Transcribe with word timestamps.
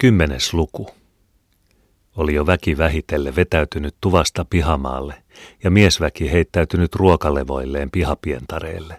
Kymmenes 0.00 0.54
luku. 0.54 0.90
Oli 2.16 2.34
jo 2.34 2.46
väki 2.46 2.78
vähitelle 2.78 3.36
vetäytynyt 3.36 3.96
tuvasta 4.00 4.44
pihamaalle 4.50 5.22
ja 5.64 5.70
miesväki 5.70 6.32
heittäytynyt 6.32 6.94
ruokalevoilleen 6.94 7.90
pihapientareelle. 7.90 8.96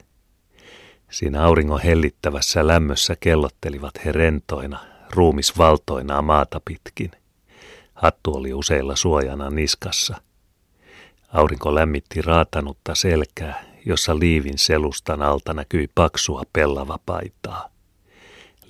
Siinä 1.12 1.43
auringon 1.43 1.81
hellittävässä 1.81 2.67
lämmössä 2.67 3.15
kellottelivat 3.20 4.05
he 4.05 4.12
rentoina, 4.12 4.79
ruumisvaltoina 5.09 6.21
maata 6.21 6.62
pitkin. 6.66 7.11
Hattu 7.93 8.36
oli 8.36 8.54
useilla 8.54 8.95
suojana 8.95 9.50
niskassa. 9.50 10.21
Aurinko 11.34 11.75
lämmitti 11.75 12.21
raatanutta 12.21 12.95
selkää, 12.95 13.63
jossa 13.86 14.20
liivin 14.20 14.57
selustan 14.57 15.21
alta 15.21 15.54
näkyi 15.54 15.89
paksua 15.95 16.43
pellava 16.54 17.00
paitaa. 17.05 17.79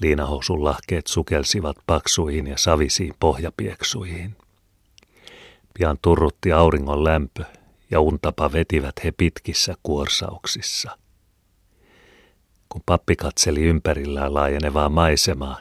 Liinahousun 0.01 0.63
lahkeet 0.63 1.07
sukelsivat 1.07 1.77
paksuihin 1.87 2.47
ja 2.47 2.57
savisiin 2.57 3.13
pohjapieksuihin. 3.19 4.35
Pian 5.73 5.97
turrutti 6.01 6.51
auringon 6.51 7.03
lämpö 7.03 7.43
ja 7.91 8.01
untapa 8.01 8.51
vetivät 8.51 8.95
he 9.03 9.11
pitkissä 9.11 9.75
kuorsauksissa. 9.83 10.97
Kun 12.69 12.81
pappi 12.85 13.15
katseli 13.15 13.63
ympärillään 13.63 14.33
laajenevaa 14.33 14.89
maisemaa, 14.89 15.59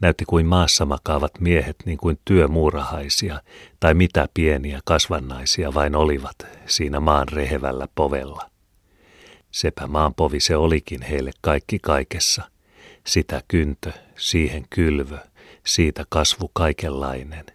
näytti 0.00 0.24
kuin 0.24 0.46
maassa 0.46 0.86
makaavat 0.86 1.40
miehet 1.40 1.76
niin 1.84 1.98
kuin 1.98 2.18
työmuurahaisia 2.24 3.40
tai 3.80 3.94
mitä 3.94 4.28
pieniä 4.34 4.80
kasvannaisia 4.84 5.74
vain 5.74 5.96
olivat 5.96 6.36
siinä 6.66 7.00
maan 7.00 7.28
rehevällä 7.28 7.88
povella. 7.94 8.50
Sepä 9.50 9.86
maanpovi 9.86 10.40
se 10.40 10.56
olikin 10.56 11.02
heille 11.02 11.30
kaikki 11.40 11.78
kaikessa– 11.78 12.42
sitä 13.06 13.42
kyntö, 13.48 13.92
siihen 14.18 14.66
kylvö, 14.70 15.18
siitä 15.66 16.04
kasvu 16.08 16.50
kaikenlainen. 16.52 17.46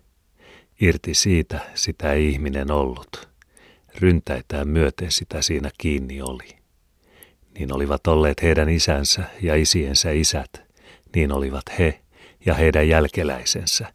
Irti 0.82 1.14
siitä 1.14 1.60
sitä 1.76 2.14
ei 2.14 2.30
ihminen 2.30 2.72
ollut. 2.72 3.30
Ryntäitään 3.96 4.68
myöten 4.68 5.12
sitä 5.12 5.42
siinä 5.42 5.70
kiinni 5.78 6.22
oli. 6.22 6.58
Niin 7.54 7.74
olivat 7.74 8.08
olleet 8.08 8.42
heidän 8.42 8.70
isänsä 8.70 9.24
ja 9.42 9.56
isiensä 9.56 10.12
isät, 10.12 10.62
niin 11.16 11.32
olivat 11.32 11.64
he 11.80 12.02
ja 12.46 12.54
heidän 12.54 12.88
jälkeläisensä. 12.88 13.94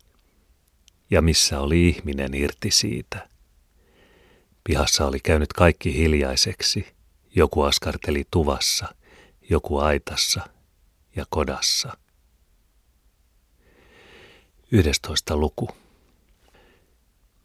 Ja 1.11 1.23
missä 1.23 1.61
oli 1.61 1.89
ihminen 1.89 2.35
irti 2.35 2.71
siitä? 2.71 3.29
Pihassa 4.65 5.07
oli 5.07 5.21
käynyt 5.21 5.53
kaikki 5.53 5.95
hiljaiseksi. 5.95 6.87
Joku 7.37 7.63
askarteli 7.63 8.25
tuvassa, 8.31 8.95
joku 9.51 9.79
aitassa– 9.79 10.41
ja 11.17 11.25
kodassa. 11.31 11.97
11. 14.73 15.37
luku. 15.37 15.69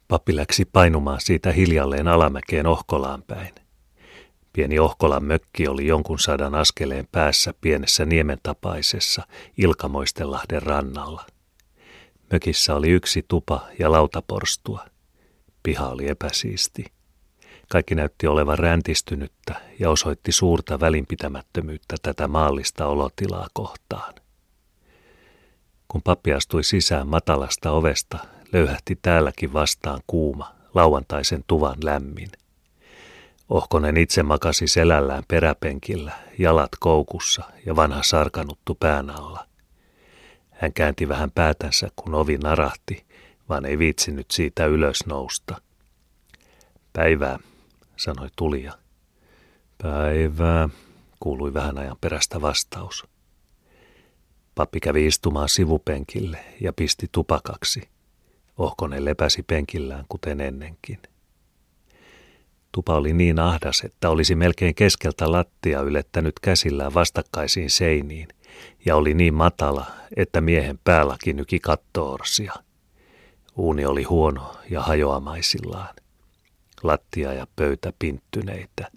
Pappi 0.08 0.36
läksi 0.36 0.64
painumaan 0.64 1.20
siitä 1.20 1.52
hiljalleen 1.52 2.08
alamäkeen 2.08 2.66
Ohkolaan 2.66 3.22
päin. 3.22 3.54
Pieni 4.52 4.78
Ohkolan 4.78 5.24
mökki 5.24 5.68
oli 5.68 5.86
jonkun 5.86 6.18
sadan 6.18 6.54
askeleen 6.54 7.08
päässä 7.12 7.54
pienessä 7.60 8.04
niementapaisessa 8.04 9.26
Ilkamoistenlahden 9.56 10.62
rannalla. 10.62 11.26
Mökissä 12.32 12.74
oli 12.74 12.90
yksi 12.90 13.24
tupa 13.28 13.68
ja 13.78 13.92
lautaporstua. 13.92 14.86
Piha 15.62 15.88
oli 15.88 16.08
epäsiisti. 16.08 16.84
Kaikki 17.72 17.94
näytti 17.94 18.26
olevan 18.26 18.58
räntistynyttä 18.58 19.54
ja 19.78 19.90
osoitti 19.90 20.32
suurta 20.32 20.80
välinpitämättömyyttä 20.80 21.96
tätä 22.02 22.28
maallista 22.28 22.86
olotilaa 22.86 23.48
kohtaan. 23.52 24.14
Kun 25.88 26.02
pappi 26.02 26.32
astui 26.32 26.64
sisään 26.64 27.08
matalasta 27.08 27.70
ovesta, 27.70 28.18
löyhähti 28.52 28.98
täälläkin 29.02 29.52
vastaan 29.52 30.00
kuuma, 30.06 30.54
lauantaisen 30.74 31.44
tuvan 31.46 31.76
lämmin. 31.84 32.28
Ohkonen 33.48 33.96
itse 33.96 34.22
makasi 34.22 34.66
selällään 34.66 35.22
peräpenkillä, 35.28 36.12
jalat 36.38 36.70
koukussa 36.80 37.44
ja 37.66 37.76
vanha 37.76 38.02
sarkanuttu 38.02 38.74
pään 38.74 39.10
alla. 39.10 39.46
Hän 40.50 40.72
käänti 40.72 41.08
vähän 41.08 41.30
päätänsä, 41.30 41.88
kun 41.96 42.14
ovi 42.14 42.38
narahti, 42.38 43.04
vaan 43.48 43.64
ei 43.64 43.78
viitsinyt 43.78 44.30
siitä 44.30 44.66
ylös 44.66 45.06
nousta. 45.06 45.60
Päivää, 46.92 47.38
sanoi 48.00 48.28
Tulija. 48.36 48.72
Päivää, 49.82 50.68
kuului 51.20 51.54
vähän 51.54 51.78
ajan 51.78 51.96
perästä 52.00 52.40
vastaus. 52.40 53.06
Pappi 54.54 54.80
kävi 54.80 55.06
istumaan 55.06 55.48
sivupenkille 55.48 56.44
ja 56.60 56.72
pisti 56.72 57.06
tupakaksi. 57.12 57.82
Ohkonen 58.58 59.04
lepäsi 59.04 59.42
penkillään 59.42 60.04
kuten 60.08 60.40
ennenkin. 60.40 60.98
Tupa 62.72 62.94
oli 62.94 63.12
niin 63.12 63.38
ahdas, 63.38 63.80
että 63.84 64.10
olisi 64.10 64.34
melkein 64.34 64.74
keskeltä 64.74 65.32
lattia 65.32 65.80
ylettänyt 65.80 66.40
käsillään 66.40 66.94
vastakkaisiin 66.94 67.70
seiniin, 67.70 68.28
ja 68.86 68.96
oli 68.96 69.14
niin 69.14 69.34
matala, 69.34 69.86
että 70.16 70.40
miehen 70.40 70.78
päälläkin 70.84 71.36
nyki 71.36 71.60
kattoorsia. 71.60 72.52
Uuni 73.56 73.84
oli 73.84 74.02
huono 74.02 74.56
ja 74.70 74.82
hajoamaisillaan 74.82 75.94
lattia 76.82 77.32
ja 77.32 77.46
pöytä 77.56 77.92
pinttyneitä. 77.98 78.90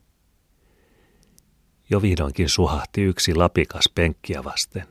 Jo 1.89 2.01
vihdoinkin 2.01 2.49
suhahti 2.49 3.01
yksi 3.01 3.35
lapikas 3.35 3.83
penkkiä 3.95 4.43
vasten, 4.43 4.87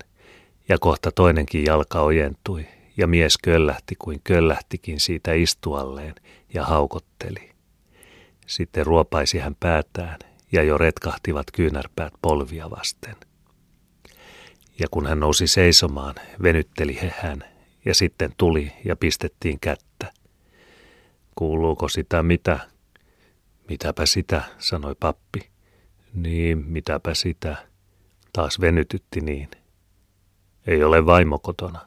ja 0.68 0.78
kohta 0.78 1.12
toinenkin 1.12 1.64
jalka 1.64 2.00
ojentui, 2.00 2.66
ja 2.96 3.06
mies 3.06 3.38
köllähti 3.38 3.94
kuin 3.98 4.20
köllähtikin 4.24 5.00
siitä 5.00 5.32
istualleen 5.32 6.14
ja 6.54 6.64
haukotteli. 6.64 7.50
Sitten 8.46 8.86
ruopaisi 8.86 9.38
hän 9.38 9.56
päätään, 9.60 10.18
ja 10.52 10.62
jo 10.62 10.78
retkahtivat 10.78 11.46
kyynärpäät 11.52 12.12
polvia 12.22 12.70
vasten. 12.70 13.16
Ja 14.78 14.86
kun 14.90 15.06
hän 15.06 15.20
nousi 15.20 15.46
seisomaan, 15.46 16.14
venytteli 16.42 16.98
he 17.02 17.14
hän, 17.20 17.44
ja 17.84 17.94
sitten 17.94 18.32
tuli 18.36 18.72
ja 18.84 18.96
pistettiin 18.96 19.60
kättä. 19.60 20.12
Kuuluuko 21.34 21.88
sitä 21.88 22.22
mitä, 22.22 22.58
Mitäpä 23.72 24.06
sitä, 24.06 24.42
sanoi 24.58 24.94
pappi. 25.00 25.50
Niin, 26.14 26.58
mitäpä 26.58 27.14
sitä. 27.14 27.56
Taas 28.32 28.60
venytytti 28.60 29.20
niin. 29.20 29.50
Ei 30.66 30.84
ole 30.84 31.06
vaimo 31.06 31.38
kotona. 31.38 31.80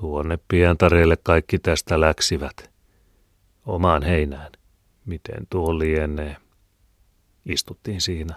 Tuonne 0.00 0.38
pientareelle 0.48 1.16
kaikki 1.22 1.58
tästä 1.58 2.00
läksivät. 2.00 2.70
Omaan 3.66 4.02
heinään. 4.02 4.52
Miten 5.06 5.46
tuo 5.50 5.78
lienee? 5.78 6.36
Istuttiin 7.46 8.00
siinä. 8.00 8.34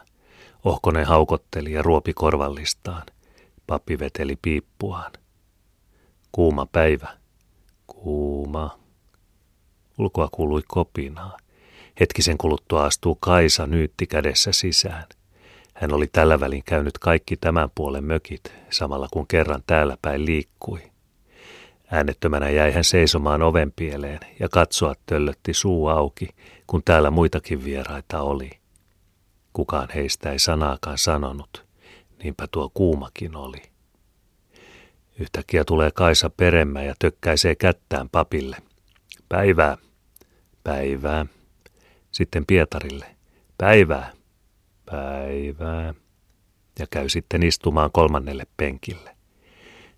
Ohkonen 0.63 1.05
haukotteli 1.05 1.71
ja 1.71 1.81
ruopi 1.81 2.13
korvallistaan. 2.13 3.03
Pappi 3.67 3.99
veteli 3.99 4.35
piippuaan. 4.41 5.11
Kuuma 6.31 6.65
päivä. 6.65 7.17
Kuuma. 7.87 8.79
Ulkoa 9.97 10.29
kuului 10.31 10.61
kopinaa. 10.67 11.42
Hetkisen 11.99 12.37
kuluttua 12.37 12.85
astuu 12.85 13.15
Kaisa 13.15 13.67
nyytti 13.67 14.07
kädessä 14.07 14.51
sisään. 14.51 15.03
Hän 15.73 15.93
oli 15.93 16.07
tällä 16.07 16.39
välin 16.39 16.63
käynyt 16.65 16.97
kaikki 16.97 17.37
tämän 17.37 17.69
puolen 17.75 18.03
mökit, 18.03 18.53
samalla 18.69 19.07
kun 19.13 19.27
kerran 19.27 19.63
täällä 19.67 19.97
päin 20.01 20.25
liikkui. 20.25 20.81
Äänettömänä 21.91 22.49
jäi 22.49 22.71
hän 22.71 22.83
seisomaan 22.83 23.41
ovenpieleen 23.41 24.19
ja 24.39 24.49
katsoa 24.49 24.95
töllötti 25.05 25.53
suu 25.53 25.87
auki, 25.87 26.29
kun 26.67 26.81
täällä 26.85 27.11
muitakin 27.11 27.63
vieraita 27.63 28.21
oli. 28.21 28.49
Kukaan 29.53 29.89
heistä 29.95 30.31
ei 30.31 30.39
sanaakaan 30.39 30.97
sanonut, 30.97 31.65
niinpä 32.23 32.47
tuo 32.51 32.71
kuumakin 32.73 33.35
oli. 33.35 33.61
Yhtäkkiä 35.19 35.63
tulee 35.63 35.91
Kaisa 35.91 36.29
peremmä 36.29 36.83
ja 36.83 36.95
tökkäisee 36.99 37.55
kättään 37.55 38.09
papille. 38.09 38.57
Päivää, 39.29 39.77
päivää, 40.63 41.25
sitten 42.13 42.45
Pietarille. 42.45 43.05
Päivää, 43.57 44.13
päivää. 44.85 45.93
Ja 46.79 46.87
käy 46.89 47.09
sitten 47.09 47.43
istumaan 47.43 47.91
kolmannelle 47.91 48.47
penkille. 48.57 49.15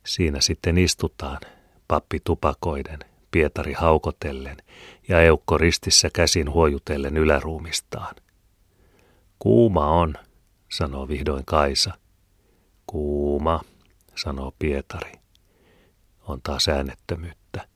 Siinä 0.06 0.42
sitten 0.42 0.78
istutaan, 0.78 1.40
pappi 1.88 2.20
tupakoiden, 2.24 3.00
Pietari 3.32 3.74
haukotellen 3.74 4.58
ja 5.08 5.22
eukko 5.22 5.58
ristissä 5.58 6.10
käsin 6.14 6.52
huojutellen 6.52 7.18
yläruumistaan. 7.18 8.16
Kuuma 9.40 9.86
on, 9.86 10.14
sanoo 10.72 11.08
vihdoin 11.08 11.46
Kaisa. 11.46 11.94
Kuuma, 12.88 13.62
sanoo 14.16 14.54
Pietari. 14.60 15.12
On 16.28 16.42
taas 16.42 16.68
äänettömyyttä. 16.68 17.68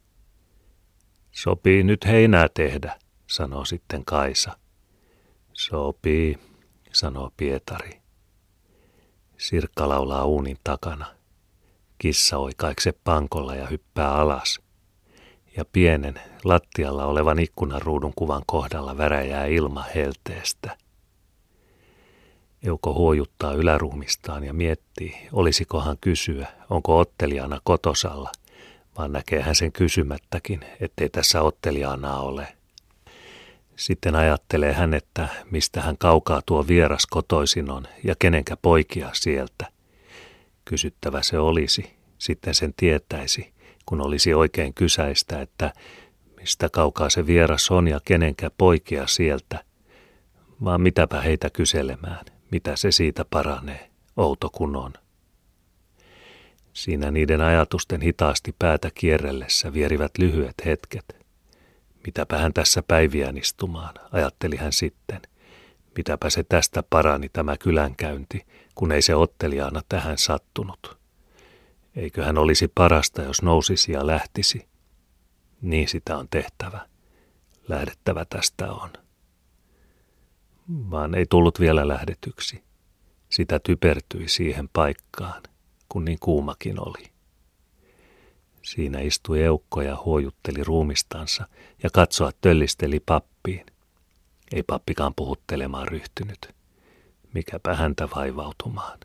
Sopii 1.31 1.83
nyt 1.83 2.05
heinää 2.05 2.47
tehdä, 2.53 2.99
sanoo 3.29 3.65
sitten 3.65 4.05
Kaisa. 4.05 4.57
Sopii, 5.53 6.37
sanoo 6.93 7.31
Pietari. 7.37 8.01
Sirkka 9.37 9.89
laulaa 9.89 10.25
uunin 10.25 10.57
takana. 10.63 11.05
Kissa 11.97 12.37
oikaikse 12.37 12.93
pankolla 13.03 13.55
ja 13.55 13.67
hyppää 13.67 14.15
alas. 14.15 14.59
Ja 15.57 15.65
pienen, 15.65 16.21
lattialla 16.43 17.05
olevan 17.05 17.39
ikkunaruudun 17.39 18.13
kuvan 18.15 18.43
kohdalla 18.45 18.97
väräjää 18.97 19.45
ilma 19.45 19.83
helteestä. 19.95 20.77
Euko 22.63 22.93
huojuttaa 22.93 23.53
yläruumistaan 23.53 24.43
ja 24.43 24.53
miettii, 24.53 25.27
olisikohan 25.31 25.97
kysyä, 26.01 26.47
onko 26.69 26.99
ottelijana 26.99 27.59
kotosalla, 27.63 28.31
vaan 28.97 29.11
näkee 29.11 29.41
hän 29.41 29.55
sen 29.55 29.71
kysymättäkin, 29.71 30.65
ettei 30.79 31.09
tässä 31.09 31.41
ottelijana 31.41 32.17
ole. 32.17 32.58
Sitten 33.79 34.15
ajattelee 34.15 34.73
hän, 34.73 34.93
että 34.93 35.27
mistä 35.51 35.81
hän 35.81 35.97
kaukaa 35.97 36.41
tuo 36.45 36.67
vieras 36.67 37.05
kotoisin 37.05 37.71
on 37.71 37.83
ja 38.03 38.15
kenenkä 38.19 38.57
poikia 38.57 39.09
sieltä. 39.13 39.65
Kysyttävä 40.65 41.21
se 41.21 41.39
olisi, 41.39 41.93
sitten 42.17 42.55
sen 42.55 42.73
tietäisi, 42.77 43.53
kun 43.85 44.01
olisi 44.01 44.33
oikein 44.33 44.73
kysäistä, 44.73 45.41
että 45.41 45.73
mistä 46.35 46.69
kaukaa 46.69 47.09
se 47.09 47.27
vieras 47.27 47.71
on 47.71 47.87
ja 47.87 47.99
kenenkä 48.05 48.51
poikia 48.57 49.07
sieltä, 49.07 49.63
vaan 50.63 50.81
mitäpä 50.81 51.21
heitä 51.21 51.49
kyselemään, 51.49 52.25
mitä 52.51 52.75
se 52.75 52.91
siitä 52.91 53.25
paranee, 53.29 53.89
outo 54.17 54.49
kun 54.49 54.75
on. 54.75 54.93
Siinä 56.73 57.11
niiden 57.11 57.41
ajatusten 57.41 58.01
hitaasti 58.01 58.55
päätä 58.59 58.91
kierrellessä 58.95 59.73
vierivät 59.73 60.11
lyhyet 60.17 60.55
hetket. 60.65 61.18
Mitäpä 62.05 62.37
hän 62.37 62.53
tässä 62.53 62.83
päiviään 62.87 63.37
istumaan, 63.37 63.95
ajatteli 64.11 64.55
hän 64.55 64.73
sitten. 64.73 65.21
Mitäpä 65.97 66.29
se 66.29 66.43
tästä 66.43 66.83
parani 66.89 67.29
tämä 67.29 67.57
kylänkäynti, 67.57 68.45
kun 68.75 68.91
ei 68.91 69.01
se 69.01 69.15
otteliaana 69.15 69.81
tähän 69.89 70.17
sattunut. 70.17 70.99
Eikö 71.95 72.25
hän 72.25 72.37
olisi 72.37 72.67
parasta, 72.67 73.21
jos 73.21 73.41
nousisi 73.41 73.91
ja 73.91 74.07
lähtisi? 74.07 74.67
Niin 75.61 75.87
sitä 75.87 76.17
on 76.17 76.27
tehtävä. 76.29 76.87
Lähdettävä 77.67 78.25
tästä 78.25 78.71
on. 78.71 78.89
Vaan 80.69 81.15
ei 81.15 81.25
tullut 81.29 81.59
vielä 81.59 81.87
lähdetyksi. 81.87 82.63
Sitä 83.29 83.59
typertyi 83.59 84.27
siihen 84.27 84.69
paikkaan, 84.73 85.43
kun 85.89 86.05
niin 86.05 86.19
kuumakin 86.19 86.79
oli. 86.87 87.18
Siinä 88.69 88.99
istui 88.99 89.43
eukko 89.43 89.81
ja 89.81 89.97
huojutteli 90.05 90.63
ruumistansa 90.63 91.47
ja 91.83 91.89
katsoa 91.93 92.31
töllisteli 92.41 92.99
pappiin. 92.99 93.65
Ei 94.51 94.63
pappikaan 94.63 95.15
puhuttelemaan 95.15 95.87
ryhtynyt. 95.87 96.55
Mikäpä 97.33 97.75
häntä 97.75 98.07
vaivautumaan. 98.15 98.99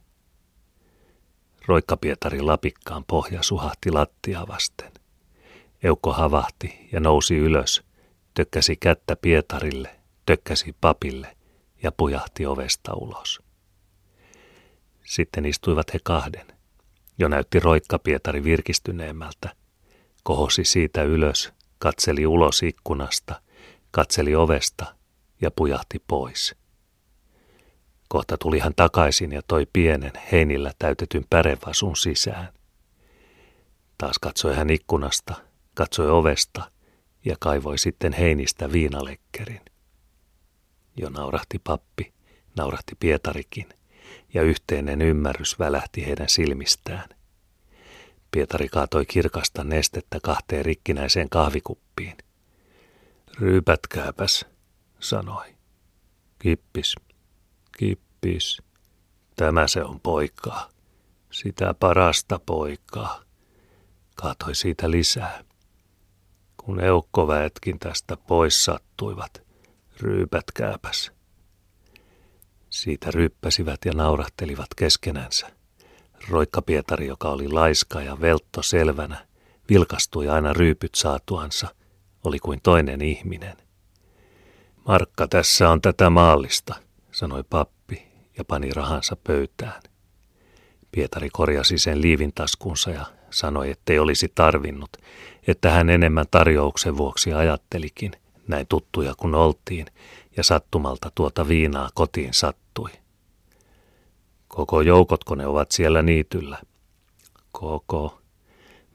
Roikka 1.67 1.97
Pietari 1.97 2.41
lapikkaan 2.41 3.05
pohja 3.05 3.43
suhahti 3.43 3.91
lattia 3.91 4.47
vasten. 4.49 4.93
Eukko 5.83 6.13
havahti 6.13 6.89
ja 6.93 7.01
nousi 7.01 7.37
ylös, 7.37 7.83
tökkäsi 8.35 8.77
kättä 8.77 9.17
Pietarille, 9.17 9.97
tökkäsi 10.27 10.77
papille 10.81 11.37
ja 11.83 11.93
pujahti 11.93 12.47
ovesta 12.47 12.95
ulos. 12.95 13.43
Sitten 15.05 15.47
istuivat 15.47 15.95
he 15.95 15.99
kahden. 16.03 16.54
Jo 17.19 17.29
näytti 17.29 17.61
Roikka 17.61 17.99
Pietari 17.99 18.45
virkistyneemmältä. 18.45 19.57
Kohosi 20.23 20.65
siitä 20.65 21.03
ylös, 21.03 21.53
katseli 21.79 22.27
ulos 22.27 22.63
ikkunasta, 22.63 23.41
katseli 23.91 24.35
ovesta 24.35 24.97
ja 25.41 25.51
pujahti 25.51 26.03
pois. 26.09 26.55
Kohta 28.09 28.39
tuli 28.39 28.59
hän 28.59 28.75
takaisin 28.77 29.33
ja 29.33 29.43
toi 29.49 29.67
pienen 29.73 30.13
heinillä 30.33 30.73
täytetyn 30.79 31.25
pärevasun 31.31 31.97
sisään. 31.97 32.49
Taas 33.99 34.19
katsoi 34.19 34.55
hän 34.55 34.71
ikkunasta, 34.71 35.35
katsoi 35.75 36.11
ovesta 36.11 36.71
ja 37.25 37.37
kaivoi 37.41 37.79
sitten 37.79 38.13
heinistä 38.13 38.73
viinalekkerin. 38.73 39.61
Jo 40.97 41.09
naurahti 41.09 41.59
pappi, 41.59 42.13
naurahti 42.57 42.95
Pietarikin, 43.01 43.69
ja 44.35 44.43
yhteinen 44.43 45.03
ymmärrys 45.03 45.59
välähti 45.59 46.07
heidän 46.07 46.29
silmistään. 46.29 47.09
Pietari 48.31 48.69
kaatoi 48.69 49.07
kirkasta 49.07 49.65
nestettä 49.65 50.19
kahteen 50.23 50.65
rikkinäiseen 50.65 51.31
kahvikuppiin. 51.31 52.17
Ryypätkääpäs, 53.39 54.47
sanoi. 55.01 55.55
Kippis, 56.39 56.95
kippis. 57.79 58.63
Tämä 59.37 59.69
se 59.69 59.85
on 59.85 60.01
poikaa. 60.01 60.69
Sitä 61.31 61.75
parasta 61.75 62.41
poikaa. 62.47 63.23
Kaatoi 64.15 64.55
siitä 64.55 64.91
lisää. 64.91 65.45
Kun 66.57 66.81
eukkoväetkin 66.81 67.79
tästä 67.79 68.17
pois 68.17 68.65
sattuivat, 68.65 69.43
ryypätkääpäs. 70.01 71.14
Siitä 72.75 73.11
ryppäsivät 73.11 73.81
ja 73.85 73.93
naurahtelivat 73.93 74.67
keskenänsä. 74.77 75.51
Roikka 76.29 76.63
Pietari, 76.63 77.07
joka 77.07 77.29
oli 77.29 77.49
laiska 77.49 78.01
ja 78.01 78.21
veltto 78.21 78.63
selvänä, 78.63 79.27
vilkastui 79.71 80.29
aina 80.29 80.53
ryypyt 80.53 80.95
saatuansa, 80.95 81.75
oli 82.25 82.39
kuin 82.39 82.61
toinen 82.63 83.03
ihminen. 83.03 83.57
Markka 84.87 85.29
tässä 85.29 85.71
on 85.71 85.81
tätä 85.81 86.11
maallista, 86.11 86.75
sanoi 87.13 87.45
pappi 87.51 88.07
ja 88.39 88.45
pani 88.45 88.71
rahansa 88.71 89.17
pöytään. 89.17 89.83
Pietari 90.93 91.31
korjasi 91.31 91.79
sen 91.79 92.03
liivin 92.03 92.33
taskunsa 92.35 92.91
ja 92.91 93.07
sanoi, 93.31 93.71
ettei 93.71 93.99
olisi 93.99 94.33
tarvinnut, 94.35 94.97
että 95.47 95.71
hän 95.71 95.91
enemmän 95.91 96.27
tarjouksen 96.31 96.97
vuoksi 96.97 97.33
ajattelikin, 97.33 98.13
näin 98.49 98.67
tuttuja 98.67 99.15
kun 99.17 99.35
oltiin, 99.35 99.87
ja 100.37 100.45
sattumalta 100.45 101.11
tuota 101.15 101.49
viinaa 101.49 101.91
kotiin 101.95 102.35
sattui. 102.35 102.91
Koko 104.49 104.81
joukotko 104.81 105.35
ne 105.35 105.47
ovat 105.47 105.71
siellä 105.71 106.03
niityllä? 106.03 106.59
Koko. 107.53 108.21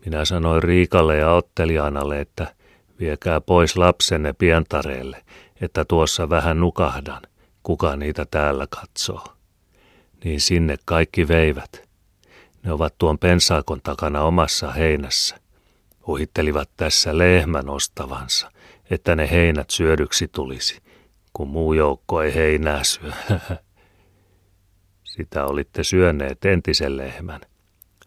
Minä 0.06 0.26
sanoin 0.26 0.64
Riikalle 0.64 1.18
ja 1.18 1.32
Ottelianalle, 1.32 2.20
että 2.22 2.56
viekää 3.00 3.42
pois 3.42 3.78
lapsenne 3.78 4.34
pientareelle, 4.34 5.24
että 5.62 5.86
tuossa 5.86 6.30
vähän 6.30 6.60
nukahdan, 6.60 7.22
kuka 7.64 7.96
niitä 7.96 8.26
täällä 8.32 8.68
katsoo. 8.70 9.24
Niin 10.24 10.42
sinne 10.42 10.78
kaikki 10.86 11.28
veivät. 11.28 11.90
Ne 12.64 12.72
ovat 12.72 12.98
tuon 12.98 13.20
pensaakon 13.20 13.82
takana 13.82 14.22
omassa 14.22 14.72
heinässä. 14.72 15.40
Uhittelivat 16.08 16.70
tässä 16.78 17.18
lehmän 17.18 17.70
ostavansa, 17.70 18.52
että 18.90 19.16
ne 19.16 19.32
heinät 19.32 19.70
syödyksi 19.70 20.28
tulisi, 20.28 20.82
kun 21.40 21.48
muu 21.48 21.74
joukko 21.74 22.22
ei 22.22 22.36
heinää 22.36 22.84
syö. 22.84 23.12
Sitä 25.04 25.46
olitte 25.46 25.84
syöneet 25.84 26.46
entisen 26.46 26.98
lehmän. 26.98 27.42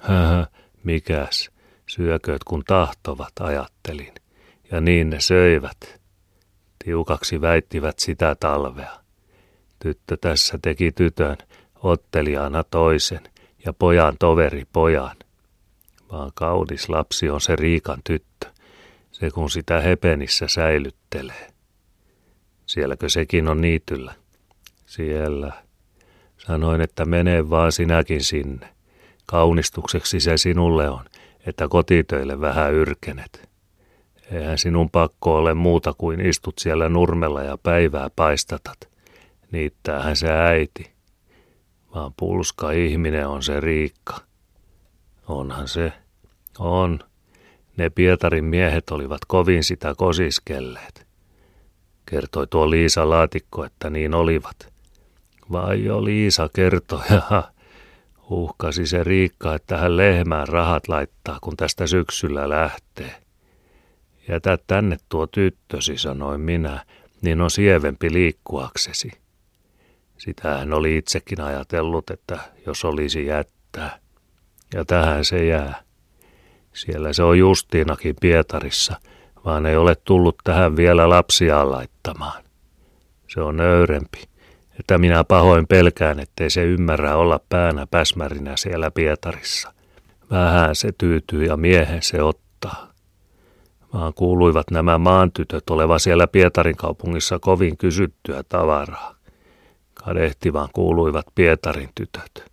Mikäs, 0.85 1.51
syökööt 1.87 2.45
kun 2.45 2.63
tahtovat, 2.67 3.33
ajattelin. 3.41 4.15
Ja 4.71 4.81
niin 4.81 5.11
ne 5.11 5.21
söivät. 5.21 6.01
Tiukaksi 6.85 7.41
väittivät 7.41 7.99
sitä 7.99 8.37
talvea. 8.41 8.93
Tyttö 9.79 10.17
tässä 10.17 10.59
teki 10.63 10.93
tytön, 10.93 11.37
ottelijana 11.83 12.65
toisen 12.65 13.23
ja 13.65 13.73
pojan 13.73 14.17
toveri 14.19 14.65
pojan. 14.73 15.17
Vaan 16.13 16.31
kaudis 16.35 16.89
lapsi 16.89 17.31
on 17.31 17.41
se 17.41 17.57
Riikan 17.57 18.01
tyttö, 18.05 18.47
se 19.13 19.31
kun 19.31 19.51
sitä 19.51 19.81
hepenissä 19.81 20.49
säilyttelee. 20.49 21.52
Sielläkö 22.73 23.09
sekin 23.09 23.49
on 23.49 23.61
niityllä? 23.61 24.15
Siellä. 24.87 25.53
Sanoin, 26.39 26.81
että 26.81 27.05
mene 27.05 27.51
vaan 27.51 27.73
sinäkin 27.73 28.25
sinne. 28.25 28.69
Kaunistukseksi 29.27 30.21
se 30.21 30.37
sinulle 30.37 30.91
on, 30.91 31.05
että 31.47 31.69
kotitöille 31.69 32.41
vähän 32.41 32.73
yrkenet. 32.73 33.49
Eihän 34.31 34.59
sinun 34.59 34.91
pakko 34.91 35.37
ole 35.37 35.55
muuta 35.55 35.95
kuin 35.99 36.21
istut 36.21 36.59
siellä 36.59 36.89
nurmella 36.89 37.43
ja 37.43 37.59
päivää 37.59 38.11
paistatat. 38.17 38.89
Niittäähän 39.51 40.17
se 40.17 40.33
äiti. 40.33 40.91
Vaan 41.95 42.13
pulska 42.17 42.71
ihminen 42.71 43.29
on 43.29 43.43
se 43.43 43.61
Riikka. 43.61 44.21
Onhan 45.29 45.69
se. 45.69 45.93
On. 46.59 46.99
Ne 47.77 47.91
Pietarin 47.91 48.45
miehet 48.45 48.91
olivat 48.91 49.21
kovin 49.27 49.65
sitä 49.65 49.95
kosiskelleet. 49.97 51.02
Kertoi 52.13 52.47
tuo 52.47 52.71
Liisa 52.71 53.09
Laatikko, 53.11 53.65
että 53.65 53.91
niin 53.91 54.15
olivat. 54.15 54.73
Vai 55.53 55.85
jo 55.85 56.05
Liisa 56.05 56.49
kertoi, 56.53 57.01
ja 57.11 57.43
uhkasi 58.31 58.87
se 58.87 59.05
Riikka, 59.05 59.55
että 59.55 59.77
hän 59.77 59.97
lehmään 59.97 60.49
rahat 60.49 60.89
laittaa, 60.89 61.39
kun 61.41 61.57
tästä 61.57 61.87
syksyllä 61.87 62.49
lähtee. 62.49 63.15
Jätä 64.29 64.59
tänne 64.67 64.97
tuo 65.09 65.27
tyttösi, 65.27 65.99
sanoin 65.99 66.41
minä, 66.41 66.85
niin 67.23 67.41
on 67.41 67.51
sievempi 67.51 68.13
liikkuaksesi. 68.13 69.11
Sitä 70.19 70.59
hän 70.59 70.73
oli 70.73 70.97
itsekin 70.97 71.41
ajatellut, 71.41 72.11
että 72.11 72.39
jos 72.67 72.85
olisi 72.85 73.27
jättää. 73.27 73.99
Ja 74.75 74.85
tähän 74.85 75.25
se 75.25 75.47
jää. 75.47 75.83
Siellä 76.73 77.13
se 77.13 77.23
on 77.23 77.39
Justiinakin 77.39 78.17
Pietarissa, 78.21 78.97
vaan 79.45 79.67
ei 79.67 79.77
ole 79.77 79.97
tullut 79.97 80.37
tähän 80.45 80.77
vielä 80.77 81.09
lapsia 81.09 81.71
laittamaan. 81.71 82.43
Se 83.29 83.41
on 83.41 83.57
nöyrempi, 83.57 84.23
että 84.81 84.99
minä 84.99 85.25
pahoin 85.25 85.67
pelkään, 85.67 86.21
ettei 86.21 86.51
se 86.51 86.65
ymmärrä 86.65 87.17
olla 87.17 87.41
päänä 87.49 87.87
päsmärinä 87.87 88.57
siellä 88.57 88.91
Pietarissa. 88.91 89.73
Vähän 90.31 90.77
se 90.77 90.93
tyytyy 90.99 91.45
ja 91.45 91.57
miehen 91.57 92.03
se 92.03 92.23
ottaa. 92.23 92.93
Vaan 93.95 94.15
kuuluivat 94.15 94.71
nämä 94.71 94.99
maantytöt 94.99 95.71
oleva 95.71 95.99
siellä 95.99 96.27
Pietarin 96.27 96.77
kaupungissa 96.77 97.39
kovin 97.39 97.77
kysyttyä 97.77 98.43
tavaraa. 98.49 99.15
Kadehtivan 99.95 100.69
kuuluivat 100.73 101.27
Pietarin 101.35 101.91
tytöt. 101.95 102.53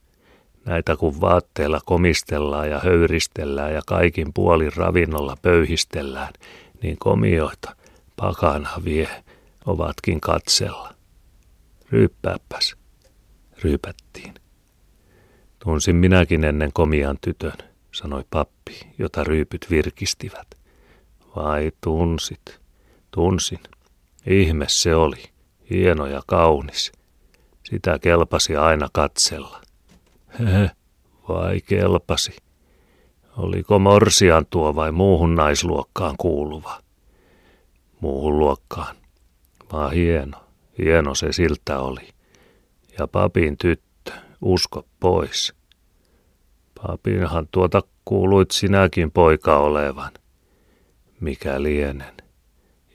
Näitä 0.65 0.96
kun 0.96 1.22
vaatteella 1.22 1.79
komistellaan 1.86 2.69
ja 2.69 2.79
höyristellään 2.79 3.74
ja 3.74 3.81
kaikin 3.88 4.34
puolin 4.34 4.72
ravinnolla 4.75 5.36
pöyhistellään, 5.41 6.34
niin 6.81 6.98
komioita 6.98 7.75
pakana 8.15 8.69
vie 8.86 9.24
ovatkin 9.65 10.21
katsella. 10.21 10.93
Ryyppääpäs. 11.91 12.75
Ryypättiin. 13.63 14.33
Tunsin 15.63 15.95
minäkin 15.95 16.43
ennen 16.43 16.74
komian 16.74 17.17
tytön, 17.21 17.57
sanoi 17.91 18.24
pappi, 18.29 18.79
jota 18.98 19.24
ryypyt 19.24 19.67
virkistivät. 19.69 20.48
Vai 21.36 21.71
tunsit? 21.81 22.59
Tunsin. 23.12 23.59
Ihme 24.25 24.65
se 24.69 24.95
oli. 24.95 25.24
Hieno 25.69 26.05
ja 26.05 26.21
kaunis. 26.27 26.91
Sitä 27.69 28.00
kelpasi 28.00 28.55
aina 28.55 28.88
katsella. 28.93 29.62
Hehe, 30.39 30.71
vai 31.29 31.62
kelpasi. 31.62 32.31
Oliko 33.39 33.79
morsian 33.79 34.46
tuo 34.50 34.75
vai 34.75 34.91
muuhun 34.91 35.36
naisluokkaan 35.36 36.15
kuuluva? 36.17 36.81
Muuhun 38.00 38.39
luokkaan. 38.39 38.96
Vaan 39.72 39.91
hieno, 39.91 40.38
hieno 40.77 41.15
se 41.15 41.34
siltä 41.34 41.79
oli. 41.79 42.10
Ja 42.98 43.08
papin 43.08 43.58
tyttö, 43.58 44.12
usko 44.41 44.86
pois. 45.00 45.53
Papinhan 46.81 47.48
tuota 47.51 47.81
kuuluit 48.05 48.51
sinäkin 48.51 49.12
poika 49.12 49.58
olevan. 49.58 50.12
Mikä 51.19 51.63
lienen. 51.63 52.13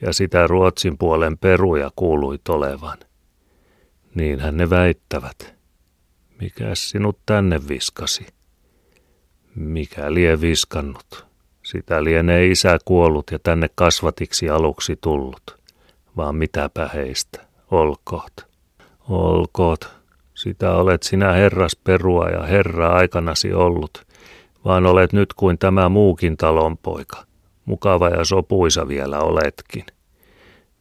Ja 0.00 0.12
sitä 0.12 0.46
Ruotsin 0.46 0.98
puolen 0.98 1.38
peruja 1.38 1.90
kuuluit 1.96 2.48
olevan. 2.48 2.98
Niinhän 4.14 4.56
ne 4.56 4.70
väittävät. 4.70 5.54
Mikä 6.40 6.74
sinut 6.74 7.18
tänne 7.26 7.60
viskasi? 7.68 8.33
Mikä 9.54 10.14
lie 10.14 10.40
viskannut? 10.40 11.26
Sitä 11.62 12.04
lienee 12.04 12.46
isä 12.46 12.78
kuollut 12.84 13.30
ja 13.30 13.38
tänne 13.38 13.70
kasvatiksi 13.74 14.50
aluksi 14.50 14.98
tullut. 15.00 15.58
Vaan 16.16 16.36
mitäpä 16.36 16.90
heistä, 16.94 17.40
olkoot. 17.70 18.32
Olkoot, 19.08 19.90
sitä 20.34 20.72
olet 20.72 21.02
sinä 21.02 21.32
herras 21.32 21.76
perua 21.76 22.28
ja 22.28 22.42
herra 22.42 22.88
aikanasi 22.88 23.52
ollut, 23.52 24.06
vaan 24.64 24.86
olet 24.86 25.12
nyt 25.12 25.32
kuin 25.32 25.58
tämä 25.58 25.88
muukin 25.88 26.36
talonpoika. 26.36 27.24
Mukava 27.64 28.08
ja 28.08 28.24
sopuisa 28.24 28.88
vielä 28.88 29.18
oletkin. 29.18 29.84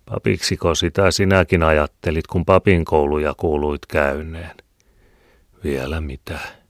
Papiksiko 0.05 0.75
sitä 0.75 1.11
sinäkin 1.11 1.63
ajattelit, 1.63 2.27
kun 2.27 2.45
papin 2.45 2.85
kouluja 2.85 3.33
kuuluit 3.37 3.85
käyneen? 3.85 4.57
Vielä 5.63 6.01
mitä? 6.01 6.62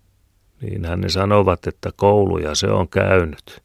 Niinhän 0.64 1.02
ne 1.02 1.10
sanovat, 1.10 1.68
että 1.68 1.90
kouluja 1.96 2.56
se 2.56 2.68
on 2.68 2.90
käynyt. 2.90 3.64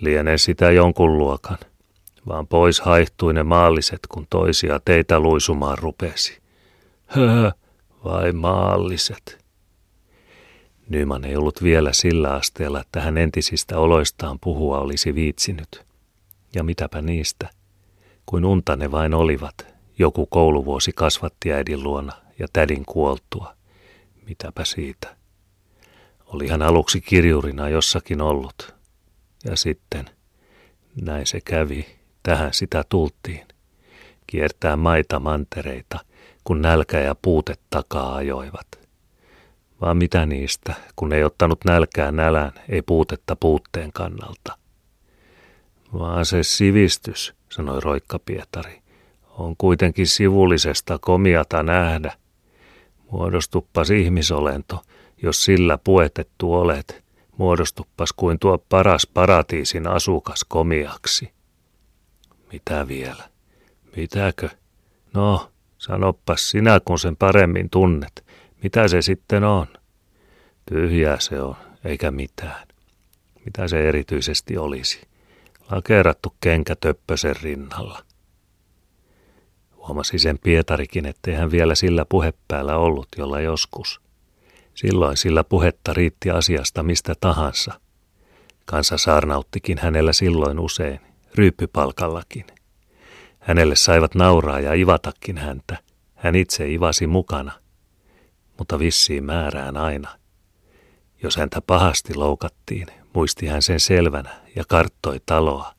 Liene 0.00 0.38
sitä 0.38 0.70
jonkun 0.70 1.18
luokan, 1.18 1.58
vaan 2.28 2.46
pois 2.46 2.80
haihtui 2.80 3.34
ne 3.34 3.42
maalliset, 3.42 4.00
kun 4.08 4.26
toisia 4.30 4.80
teitä 4.84 5.20
luisumaan 5.20 5.78
rupesi. 5.78 6.38
Höhö, 7.06 7.50
vai 8.04 8.32
maalliset? 8.32 9.44
Nyman 10.88 11.24
ei 11.24 11.36
ollut 11.36 11.62
vielä 11.62 11.92
sillä 11.92 12.34
asteella, 12.34 12.80
että 12.80 13.00
hän 13.00 13.18
entisistä 13.18 13.78
oloistaan 13.78 14.38
puhua 14.40 14.78
olisi 14.78 15.14
viitsinyt. 15.14 15.84
Ja 16.54 16.62
mitäpä 16.62 17.02
niistä? 17.02 17.48
Kuin 18.26 18.44
unta 18.44 18.76
ne 18.76 18.90
vain 18.90 19.14
olivat. 19.14 19.66
Joku 19.98 20.26
kouluvuosi 20.26 20.92
kasvatti 20.92 21.52
äidin 21.52 21.82
luona 21.82 22.12
ja 22.38 22.46
tädin 22.52 22.84
kuoltua. 22.84 23.54
Mitäpä 24.26 24.64
siitä. 24.64 25.17
Oli 26.28 26.48
hän 26.48 26.62
aluksi 26.62 27.00
kirjurina 27.00 27.68
jossakin 27.68 28.20
ollut. 28.20 28.74
Ja 29.44 29.56
sitten, 29.56 30.04
näin 31.02 31.26
se 31.26 31.40
kävi, 31.40 31.86
tähän 32.22 32.54
sitä 32.54 32.84
tultiin. 32.88 33.46
Kiertää 34.26 34.76
maita 34.76 35.20
mantereita, 35.20 35.98
kun 36.44 36.62
nälkä 36.62 37.00
ja 37.00 37.14
puute 37.22 37.54
takaa 37.70 38.14
ajoivat. 38.14 38.66
Vaan 39.80 39.96
mitä 39.96 40.26
niistä, 40.26 40.74
kun 40.96 41.12
ei 41.12 41.24
ottanut 41.24 41.64
nälkää 41.64 42.12
nälän, 42.12 42.52
ei 42.68 42.82
puutetta 42.82 43.36
puutteen 43.36 43.92
kannalta. 43.92 44.58
Vaan 45.92 46.24
se 46.24 46.42
sivistys, 46.42 47.34
sanoi 47.48 47.80
Roikka 47.80 48.18
Pietari, 48.18 48.82
on 49.30 49.56
kuitenkin 49.56 50.06
sivullisesta 50.06 50.98
komiata 50.98 51.62
nähdä– 51.62 52.12
Muodostuppas 53.10 53.90
ihmisolento, 53.90 54.82
jos 55.22 55.44
sillä 55.44 55.78
puetettu 55.78 56.54
olet, 56.54 57.04
muodostuppas 57.36 58.12
kuin 58.12 58.38
tuo 58.38 58.58
paras 58.58 59.06
paratiisin 59.06 59.86
asukas 59.86 60.44
komiaksi. 60.48 61.32
Mitä 62.52 62.88
vielä? 62.88 63.24
Mitäkö? 63.96 64.48
No, 65.14 65.50
sanoppas 65.78 66.50
sinä, 66.50 66.80
kun 66.84 66.98
sen 66.98 67.16
paremmin 67.16 67.70
tunnet. 67.70 68.24
Mitä 68.62 68.88
se 68.88 69.02
sitten 69.02 69.44
on? 69.44 69.66
Tyhjää 70.66 71.20
se 71.20 71.40
on, 71.40 71.56
eikä 71.84 72.10
mitään. 72.10 72.68
Mitä 73.44 73.68
se 73.68 73.88
erityisesti 73.88 74.56
olisi? 74.56 75.00
Lakerattu 75.70 76.34
kenkä 76.40 76.76
töppösen 76.76 77.36
rinnalla. 77.42 78.02
Huomasi 79.76 80.18
sen 80.18 80.38
Pietarikin, 80.38 81.06
ettei 81.06 81.34
hän 81.34 81.50
vielä 81.50 81.74
sillä 81.74 82.04
puhepäällä 82.08 82.76
ollut, 82.76 83.08
jolla 83.16 83.40
joskus. 83.40 84.00
Silloin 84.78 85.16
sillä 85.16 85.44
puhetta 85.44 85.94
riitti 85.94 86.30
asiasta 86.30 86.82
mistä 86.82 87.14
tahansa. 87.20 87.80
Kansa 88.64 88.98
saarnauttikin 88.98 89.78
hänellä 89.78 90.12
silloin 90.12 90.58
usein, 90.58 91.00
ryyppypalkallakin. 91.34 92.46
Hänelle 93.38 93.76
saivat 93.76 94.14
nauraa 94.14 94.60
ja 94.60 94.74
ivatakin 94.74 95.38
häntä. 95.38 95.78
Hän 96.14 96.34
itse 96.34 96.72
ivasi 96.72 97.06
mukana, 97.06 97.52
mutta 98.58 98.78
vissiin 98.78 99.24
määrään 99.24 99.76
aina. 99.76 100.08
Jos 101.22 101.36
häntä 101.36 101.60
pahasti 101.60 102.14
loukattiin, 102.14 102.86
muisti 103.14 103.46
hän 103.46 103.62
sen 103.62 103.80
selvänä 103.80 104.30
ja 104.56 104.64
karttoi 104.68 105.20
taloa. 105.26 105.74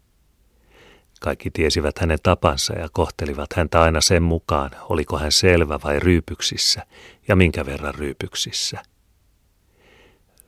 Kaikki 1.19 1.51
tiesivät 1.51 1.99
hänen 1.99 2.19
tapansa 2.23 2.73
ja 2.73 2.89
kohtelivat 2.91 3.53
häntä 3.53 3.81
aina 3.81 4.01
sen 4.01 4.23
mukaan, 4.23 4.71
oliko 4.81 5.17
hän 5.17 5.31
selvä 5.31 5.79
vai 5.83 5.99
ryypyksissä 5.99 6.85
ja 7.27 7.35
minkä 7.35 7.65
verran 7.65 7.95
ryypyksissä. 7.95 8.83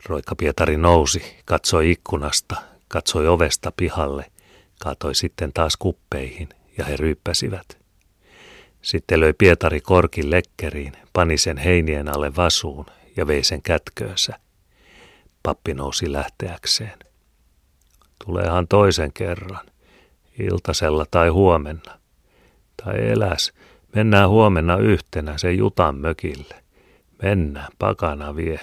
Roikka 0.05 0.35
Pietari 0.35 0.77
nousi, 0.77 1.23
katsoi 1.45 1.91
ikkunasta, 1.91 2.55
katsoi 2.87 3.27
ovesta 3.27 3.71
pihalle, 3.77 4.31
kaatoi 4.79 5.15
sitten 5.15 5.53
taas 5.53 5.77
kuppeihin 5.77 6.49
ja 6.77 6.85
he 6.85 6.97
ryyppäsivät. 6.97 7.77
Sitten 8.81 9.19
löi 9.19 9.33
Pietari 9.33 9.81
korkin 9.81 10.31
lekkeriin, 10.31 10.93
pani 11.13 11.37
sen 11.37 11.57
heinien 11.57 12.15
alle 12.15 12.35
vasuun 12.35 12.85
ja 13.17 13.27
vei 13.27 13.43
sen 13.43 13.61
kätköönsä. 13.61 14.39
Pappi 15.43 15.73
nousi 15.73 16.11
lähteäkseen. 16.11 16.99
Tuleehan 18.25 18.67
toisen 18.67 19.13
kerran 19.13 19.70
iltasella 20.39 21.05
tai 21.11 21.29
huomenna. 21.29 22.00
Tai 22.83 23.09
eläs, 23.09 23.53
mennään 23.95 24.29
huomenna 24.29 24.77
yhtenä 24.77 25.38
se 25.38 25.51
Jutan 25.51 25.95
mökille. 25.95 26.55
Mennään, 27.21 27.71
pakana 27.79 28.35
vie. 28.35 28.59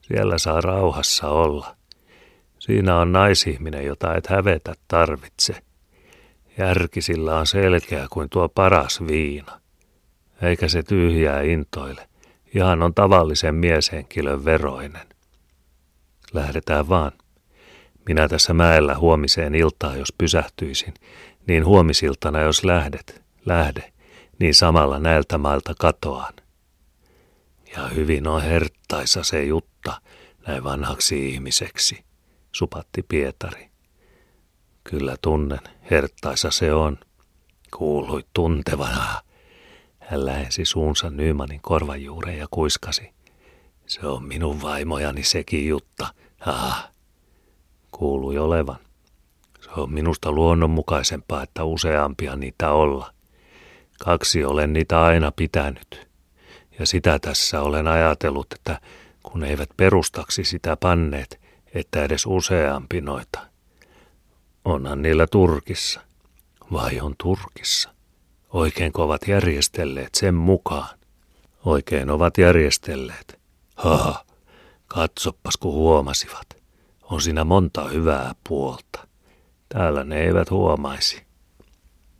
Siellä 0.00 0.38
saa 0.38 0.60
rauhassa 0.60 1.28
olla. 1.28 1.76
Siinä 2.58 2.98
on 2.98 3.12
naisihminen, 3.12 3.84
jota 3.86 4.14
et 4.14 4.26
hävetä 4.26 4.74
tarvitse. 4.88 5.62
Järki 6.58 7.02
sillä 7.02 7.38
on 7.38 7.46
selkeä 7.46 8.06
kuin 8.10 8.30
tuo 8.30 8.48
paras 8.48 9.00
viina. 9.06 9.60
Eikä 10.42 10.68
se 10.68 10.82
tyhjää 10.82 11.42
intoile. 11.42 12.08
Ihan 12.54 12.82
on 12.82 12.94
tavallisen 12.94 13.54
mieshenkilön 13.54 14.44
veroinen. 14.44 15.06
Lähdetään 16.32 16.88
vaan. 16.88 17.12
Minä 18.06 18.28
tässä 18.28 18.54
mäellä 18.54 18.98
huomiseen 18.98 19.54
iltaan, 19.54 19.98
jos 19.98 20.12
pysähtyisin, 20.18 20.94
niin 21.46 21.66
huomisiltana, 21.66 22.40
jos 22.40 22.64
lähdet, 22.64 23.22
lähde, 23.46 23.92
niin 24.38 24.54
samalla 24.54 24.98
näiltä 24.98 25.38
mailta 25.38 25.74
katoan. 25.78 26.34
Ja 27.76 27.88
hyvin 27.88 28.26
on 28.28 28.42
herttaisa 28.42 29.22
se 29.22 29.44
jutta, 29.44 30.00
näin 30.46 30.64
vanhaksi 30.64 31.28
ihmiseksi, 31.28 32.04
supatti 32.52 33.02
Pietari. 33.02 33.70
Kyllä 34.84 35.16
tunnen, 35.22 35.60
herttaisa 35.90 36.50
se 36.50 36.72
on. 36.72 36.98
Kuului 37.76 38.22
tuntevana. 38.32 39.22
Hän 39.98 40.26
lähensi 40.26 40.64
suunsa 40.64 41.10
Nymanin 41.10 41.60
korvajuureen 41.62 42.38
ja 42.38 42.46
kuiskasi. 42.50 43.10
Se 43.86 44.06
on 44.06 44.24
minun 44.24 44.62
vaimojani 44.62 45.24
sekin 45.24 45.68
Jutta. 45.68 46.14
Ah. 46.46 46.93
Kuului 47.98 48.38
olevan. 48.38 48.78
Se 49.60 49.70
on 49.76 49.92
minusta 49.92 50.32
luonnonmukaisempaa, 50.32 51.42
että 51.42 51.64
useampia 51.64 52.36
niitä 52.36 52.70
olla. 52.70 53.12
Kaksi 54.04 54.44
olen 54.44 54.72
niitä 54.72 55.02
aina 55.02 55.32
pitänyt. 55.32 56.08
Ja 56.78 56.86
sitä 56.86 57.18
tässä 57.18 57.60
olen 57.60 57.88
ajatellut, 57.88 58.46
että 58.52 58.80
kun 59.22 59.44
eivät 59.44 59.68
perustaksi 59.76 60.44
sitä 60.44 60.76
panneet, 60.76 61.40
että 61.74 62.04
edes 62.04 62.26
useampi 62.26 63.00
noita. 63.00 63.38
Onhan 64.64 65.02
niillä 65.02 65.26
Turkissa. 65.26 66.00
Vai 66.72 67.00
on 67.00 67.14
Turkissa? 67.18 67.90
Oikein 68.52 68.92
ovat 68.94 69.28
järjestelleet 69.28 70.14
sen 70.14 70.34
mukaan. 70.34 70.98
Oikein 71.64 72.10
ovat 72.10 72.38
järjestelleet. 72.38 73.38
Ha, 73.76 74.24
katsoppas 74.86 75.56
kun 75.56 75.72
huomasivat. 75.72 76.63
On 77.10 77.20
siinä 77.20 77.44
monta 77.44 77.88
hyvää 77.88 78.34
puolta. 78.48 79.08
Täällä 79.68 80.04
ne 80.04 80.20
eivät 80.20 80.50
huomaisi. 80.50 81.22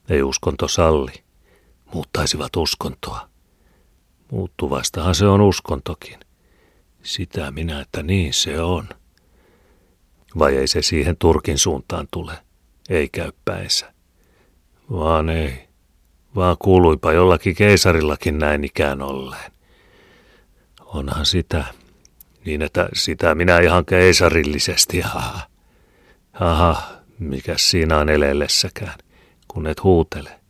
Ei 0.08 0.22
uskonto 0.22 0.68
salli. 0.68 1.12
Muuttaisivat 1.94 2.56
uskontoa. 2.56 3.28
Muuttuvastahan 4.32 5.14
se 5.14 5.26
on 5.26 5.40
uskontokin. 5.40 6.20
Sitä 7.02 7.50
minä, 7.50 7.80
että 7.80 8.02
niin 8.02 8.34
se 8.34 8.60
on. 8.60 8.88
Vai 10.38 10.56
ei 10.56 10.66
se 10.66 10.82
siihen 10.82 11.16
Turkin 11.16 11.58
suuntaan 11.58 12.08
tule? 12.10 12.32
Ei 12.88 13.08
käy 13.08 13.32
päinsä. 13.44 13.94
Vaan 14.90 15.28
ei. 15.28 15.68
Vaan 16.34 16.56
kuuluipa 16.58 17.12
jollakin 17.12 17.54
keisarillakin 17.54 18.38
näin 18.38 18.64
ikään 18.64 19.02
olleen. 19.02 19.52
Onhan 20.84 21.26
sitä. 21.26 21.64
Niin, 22.44 22.62
että 22.62 22.88
sitä 22.92 23.34
minä 23.34 23.58
ihan 23.58 23.84
keisarillisesti. 23.84 25.02
Aha. 25.02 25.40
Aha, 26.40 26.82
mikä 27.18 27.54
siinä 27.56 27.98
on 27.98 28.08
elellessäkään, 28.08 28.98
kun 29.48 29.66
et 29.66 29.82
huutele. 29.82 30.40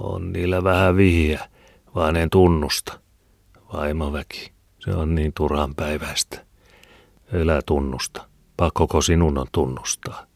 On 0.00 0.32
niillä 0.32 0.64
vähän 0.64 0.96
vihiä, 0.96 1.48
vaan 1.94 2.16
en 2.16 2.30
tunnusta. 2.30 3.00
Vaimoväki, 3.72 4.52
se 4.78 4.90
on 4.90 5.14
niin 5.14 5.32
turhan 5.32 5.74
päivästä. 5.74 6.44
Elä 7.32 7.60
tunnusta. 7.66 8.28
Pakkoko 8.56 9.00
sinun 9.00 9.38
on 9.38 9.46
tunnustaa? 9.52 10.26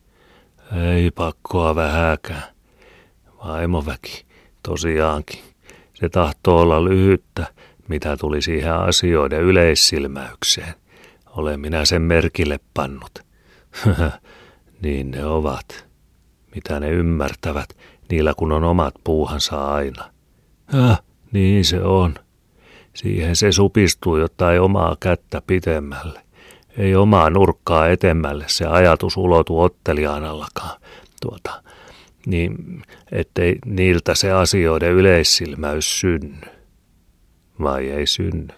Ei 0.76 1.11
pakkoa 1.11 1.75
vähäkään. 1.75 2.45
Vaimoväki, 3.45 4.26
tosiaankin. 4.62 5.40
Se 5.95 6.09
tahtoo 6.09 6.61
olla 6.61 6.85
lyhyttä, 6.85 7.47
mitä 7.90 8.16
tuli 8.16 8.42
siihen 8.42 8.75
asioiden 8.75 9.40
yleissilmäykseen. 9.40 10.75
Olen 11.26 11.61
minä 11.61 11.85
sen 11.85 12.02
merkille 12.02 12.61
pannut. 12.75 13.18
niin 14.82 15.11
ne 15.11 15.25
ovat. 15.25 15.87
Mitä 16.54 16.80
ne 16.80 16.90
ymmärtävät, 16.90 17.68
niillä 18.11 18.35
kun 18.37 18.52
on 18.52 18.64
omat 18.64 18.94
puuhansa 19.04 19.75
aina. 19.75 20.11
Häh, 20.66 21.02
niin 21.32 21.64
se 21.64 21.82
on. 21.82 22.14
Siihen 22.94 23.37
se 23.37 23.52
supistuu, 23.52 24.16
jotta 24.16 24.52
ei 24.52 24.59
omaa 24.59 24.97
kättä 25.00 25.42
pitemmälle. 25.47 26.20
Ei 26.78 26.94
omaa 26.94 27.30
nurkkaa 27.30 27.88
etemmälle 27.88 28.44
se 28.49 28.66
ajatus 28.66 29.16
ulotu 29.16 29.61
otteliaanallakaan. 29.61 30.80
Tuota, 31.23 31.62
niin 32.26 32.82
ettei 33.12 33.59
niiltä 33.64 34.14
se 34.14 34.32
asioiden 34.32 34.92
yleissilmäys 34.92 36.00
synny. 36.00 36.60
Vai 37.62 37.90
ei 37.90 38.07
synny? 38.07 38.49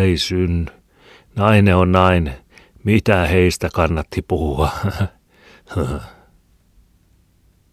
Ei 0.00 0.18
synny. 0.18 0.66
Nainen 1.36 1.76
on 1.76 1.92
nainen. 1.92 2.34
Mitä 2.84 3.26
heistä 3.26 3.68
kannatti 3.74 4.22
puhua? 4.22 4.70